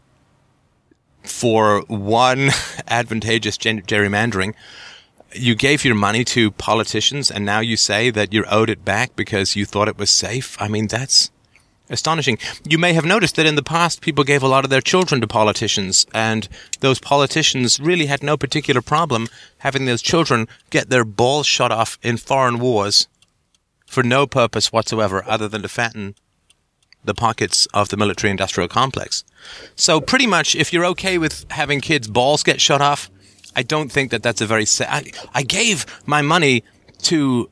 [1.23, 2.49] for one
[2.87, 4.53] advantageous gerrymandering.
[5.33, 9.15] You gave your money to politicians and now you say that you're owed it back
[9.15, 10.59] because you thought it was safe.
[10.61, 11.29] I mean, that's
[11.89, 12.37] astonishing.
[12.67, 15.21] You may have noticed that in the past people gave a lot of their children
[15.21, 16.47] to politicians and
[16.79, 19.27] those politicians really had no particular problem
[19.59, 23.07] having those children get their balls shot off in foreign wars
[23.85, 26.15] for no purpose whatsoever other than to fatten
[27.05, 29.23] the pockets of the military industrial complex.
[29.75, 33.09] So pretty much if you're okay with having kids' balls get shot off,
[33.55, 36.63] I don't think that that's a very sa- I, I gave my money
[37.03, 37.49] to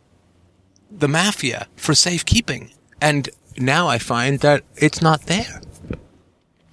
[0.92, 5.62] the mafia for safekeeping and now I find that it's not there.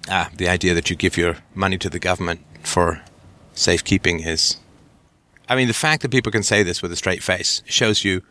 [0.09, 3.01] Ah, the idea that you give your money to the government for
[3.53, 4.57] safekeeping is
[5.47, 8.21] I mean the fact that people can say this with a straight face shows you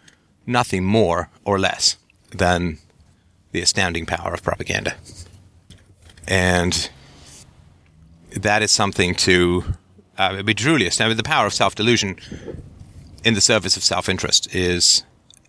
[0.47, 1.97] nothing more or less
[2.31, 2.79] than
[3.53, 4.95] the astounding power of propaganda.
[6.27, 6.91] And
[8.37, 9.65] that is something to
[10.19, 11.17] uh, be truly astounding.
[11.17, 12.17] The power of self delusion
[13.25, 15.05] in the service of self interest is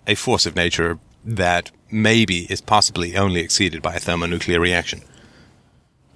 [0.07, 5.01] a force of nature that maybe is possibly only exceeded by a thermonuclear reaction.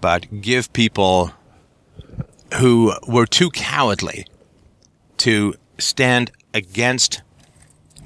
[0.02, 1.32] But give people
[2.60, 4.26] who were too cowardly
[5.18, 7.22] to stand against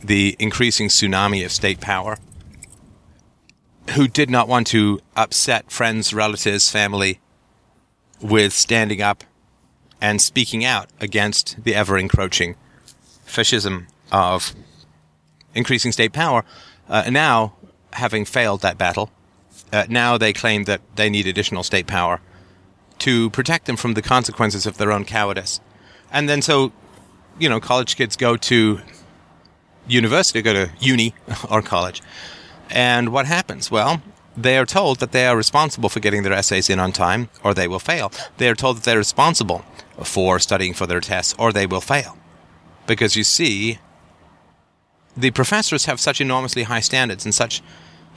[0.03, 2.17] the increasing tsunami of state power
[3.95, 7.19] who did not want to upset friends, relatives, family
[8.21, 9.23] with standing up
[10.01, 12.55] and speaking out against the ever encroaching
[13.25, 14.53] fascism of
[15.53, 16.43] increasing state power.
[16.87, 17.53] Uh, now,
[17.93, 19.11] having failed that battle,
[19.71, 22.21] uh, now they claim that they need additional state power
[22.99, 25.59] to protect them from the consequences of their own cowardice.
[26.11, 26.71] And then so,
[27.37, 28.79] you know, college kids go to
[29.87, 31.13] university, go to uni
[31.49, 32.01] or college,
[32.69, 33.71] and what happens?
[33.71, 34.01] Well,
[34.37, 37.53] they are told that they are responsible for getting their essays in on time, or
[37.53, 38.11] they will fail.
[38.37, 39.65] They are told that they're responsible
[40.03, 42.17] for studying for their tests, or they will fail.
[42.87, 43.79] Because you see,
[45.17, 47.61] the professors have such enormously high standards and such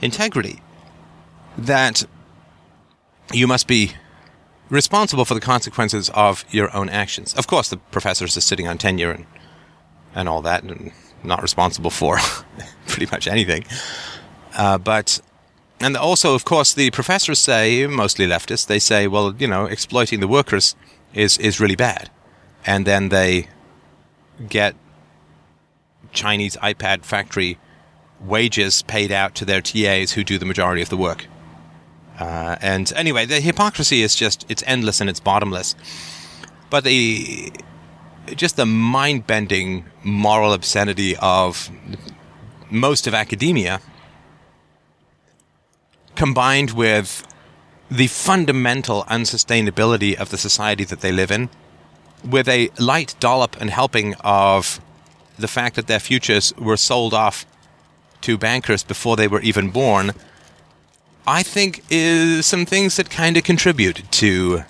[0.01, 0.61] integrity
[1.57, 2.05] that
[3.31, 3.93] you must be
[4.69, 7.33] responsible for the consequences of your own actions.
[7.33, 9.25] Of course, the professors are sitting on tenure and,
[10.15, 10.91] and all that, and
[11.23, 12.17] not responsible for
[12.87, 13.65] pretty much anything.
[14.55, 15.19] Uh, but
[15.79, 20.19] and also, of course, the professors say, mostly leftists, they say, well, you know, exploiting
[20.19, 20.75] the workers
[21.13, 22.09] is is really bad,
[22.65, 23.47] and then they
[24.49, 24.75] get
[26.11, 27.57] Chinese iPad factory
[28.21, 31.27] wages paid out to their TAs who do the majority of the work.
[32.19, 35.75] Uh, and anyway, the hypocrisy is just it's endless and it's bottomless.
[36.69, 37.51] But the
[38.35, 41.69] just the mind-bending moral obscenity of
[42.69, 43.81] most of academia
[46.15, 47.27] combined with
[47.89, 51.49] the fundamental unsustainability of the society that they live in,
[52.23, 54.79] with a light dollop and helping of
[55.37, 57.45] the fact that their futures were sold off
[58.21, 60.13] to bankers before they were even born,
[61.27, 64.63] I think is some things that kind of contribute to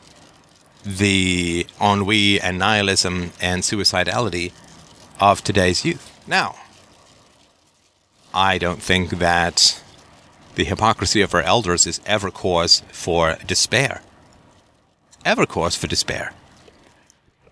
[0.86, 4.52] the ennui and nihilism and suicidality
[5.20, 6.12] of today's youth.
[6.28, 6.56] Now,
[8.34, 9.83] I don't think that
[10.56, 14.02] the hypocrisy of our elders is ever cause for despair.
[15.26, 16.34] Ever cause for despair.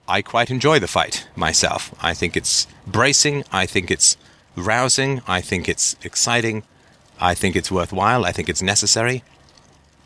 [0.07, 1.93] I quite enjoy the fight myself.
[2.01, 3.43] I think it's bracing.
[3.51, 4.17] I think it's
[4.55, 5.21] rousing.
[5.27, 6.63] I think it's exciting.
[7.19, 8.25] I think it's worthwhile.
[8.25, 9.23] I think it's necessary.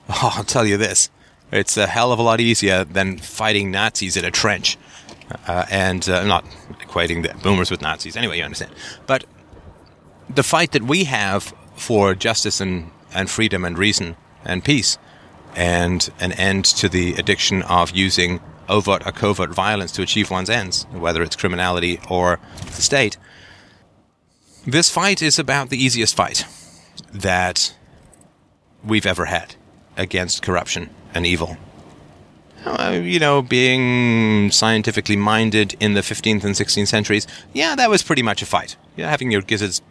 [0.08, 1.10] Oh, I'll tell you this.
[1.52, 4.78] It's a hell of a lot easier than fighting Nazis in a trench.
[5.48, 6.46] Uh, and uh, not
[6.80, 8.16] equating the boomers with Nazis.
[8.16, 8.72] Anyway, you understand.
[9.08, 9.24] But
[10.30, 14.98] the fight that we have for justice and, and freedom and reason and peace
[15.56, 20.50] and an end to the addiction of using overt or covert violence to achieve one's
[20.50, 23.18] ends, whether it's criminality or the state.
[24.66, 26.46] This fight is about the easiest fight
[27.14, 27.76] that
[28.84, 29.56] we've ever had
[29.98, 31.58] against corruption and evil.
[32.66, 38.02] Uh, you know, being scientifically minded in the 15th and 16th centuries, yeah, that was
[38.02, 38.76] pretty much a fight.
[38.96, 39.84] Yeah, having your gizzards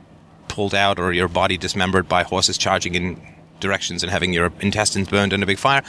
[0.54, 3.20] pulled out or your body dismembered by horses charging in
[3.60, 5.82] directions and having your intestines burned in a big fire,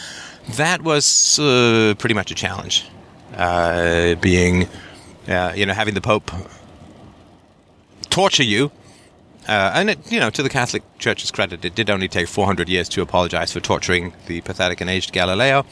[0.53, 2.85] that was uh, pretty much a challenge.
[3.35, 4.67] Uh, being,
[5.27, 6.31] uh, you know, having the Pope
[8.09, 8.71] torture you
[9.47, 12.67] uh, and it, you know, to the Catholic Church's credit, it did only take 400
[12.67, 15.65] years to apologize for torturing the pathetic and aged Galileo.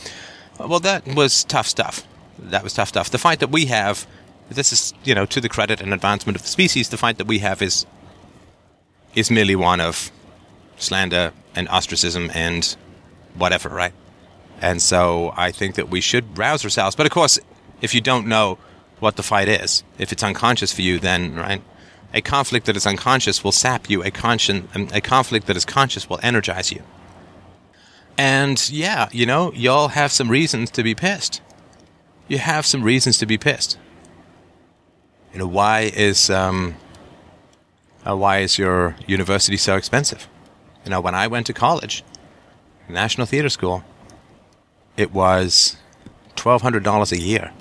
[0.59, 2.03] Well, that was tough stuff.
[2.37, 3.09] That was tough stuff.
[3.09, 4.05] The fight that we have,
[4.49, 7.25] this is, you know, to the credit and advancement of the species, the fight that
[7.25, 7.87] we have is
[9.15, 10.11] is merely one of
[10.77, 12.75] slander and ostracism and
[13.35, 13.93] whatever, right?
[14.61, 16.95] And so I think that we should rouse ourselves.
[16.95, 17.39] But of course,
[17.81, 18.57] if you don't know
[18.99, 21.61] what the fight is, if it's unconscious for you, then right,
[22.13, 24.03] a conflict that is unconscious will sap you.
[24.03, 26.81] A, conscien- um, a conflict that is conscious will energize you.
[28.17, 31.41] And yeah, you know, y'all have some reasons to be pissed.
[32.27, 33.77] You have some reasons to be pissed.
[35.33, 36.75] You know, why is um,
[38.07, 40.27] uh, why is your university so expensive?
[40.83, 42.03] You know, when I went to college,
[42.89, 43.83] National Theater School,
[44.97, 45.77] it was
[46.35, 47.51] twelve hundred dollars a year,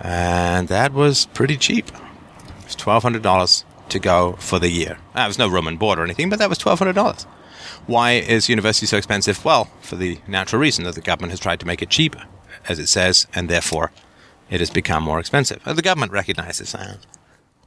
[0.00, 4.98] and that was pretty cheap It was $1,200 to go for the year.
[5.14, 7.26] That was no room and board or anything, but that was $1,200.
[7.86, 9.44] Why is university so expensive?
[9.44, 12.24] Well, for the natural reason that the government has tried to make it cheaper,
[12.68, 13.90] as it says, and therefore
[14.48, 15.62] it has become more expensive.
[15.64, 16.98] The government recognizes that.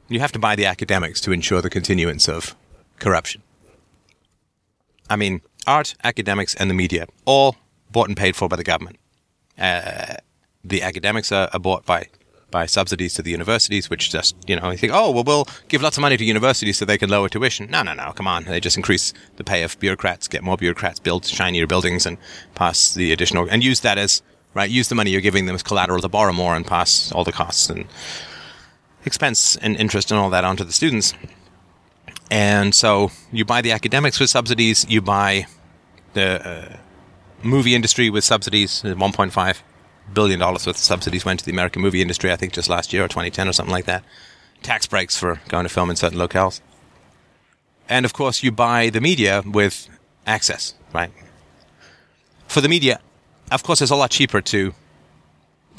[0.08, 2.54] You have to buy the academics to ensure the continuance of
[2.98, 3.42] corruption.
[5.08, 7.56] I mean, art, academics, and the media, all
[7.90, 8.98] bought and paid for by the government.
[9.58, 10.16] Uh,
[10.64, 12.08] the academics are, are bought by
[12.50, 15.82] by subsidies to the universities, which just, you know, you think, oh, well, we'll give
[15.82, 17.68] lots of money to universities so they can lower tuition.
[17.68, 18.44] No, no, no, come on.
[18.44, 22.16] They just increase the pay of bureaucrats, get more bureaucrats, build shinier buildings and
[22.54, 24.22] pass the additional, and use that as,
[24.54, 27.24] right, use the money you're giving them as collateral to borrow more and pass all
[27.24, 27.86] the costs and
[29.04, 31.14] expense and interest and all that onto the students.
[32.30, 35.46] And so you buy the academics with subsidies, you buy
[36.14, 36.76] the uh,
[37.42, 39.56] movie industry with subsidies, 1.5
[40.12, 42.92] billion dollars worth of subsidies went to the American movie industry, I think just last
[42.92, 44.04] year or 2010 or something like that.
[44.62, 46.60] Tax breaks for going to film in certain locales.
[47.88, 49.88] And of course, you buy the media with
[50.26, 51.10] access, right?
[52.48, 53.00] For the media,
[53.50, 54.74] of course, it's a lot cheaper to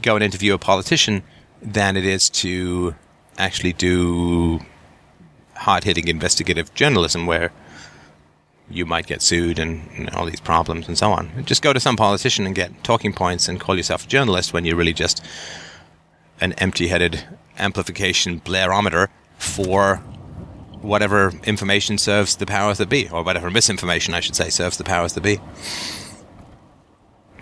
[0.02, 1.24] go and interview a politician
[1.62, 2.96] than it is to
[3.38, 4.60] actually do
[5.56, 7.52] hard hitting investigative journalism where
[8.70, 11.46] you might get sued and, all these problems and so on.
[11.46, 14.66] Just go to some politician and get talking points and call yourself a journalist when
[14.66, 15.24] you're really just
[16.42, 17.24] an empty headed
[17.58, 19.08] amplification blairometer
[19.38, 19.98] for
[20.82, 24.84] whatever information serves the powers that be, or whatever misinformation, I should say, serves the
[24.84, 25.40] powers that be.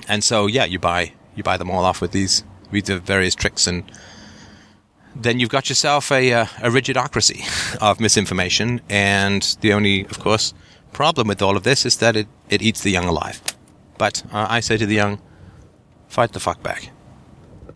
[0.07, 3.35] And so, yeah, you buy you buy them all off with these with the various
[3.35, 3.83] tricks, and
[5.15, 7.41] then you've got yourself a, uh, a rigidocracy
[7.81, 8.81] of misinformation.
[8.89, 10.53] And the only, of course,
[10.91, 13.41] problem with all of this is that it, it eats the young alive.
[13.97, 15.21] But uh, I say to the young,
[16.07, 16.92] fight the fuck back.